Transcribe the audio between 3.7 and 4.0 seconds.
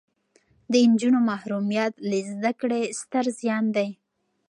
دی.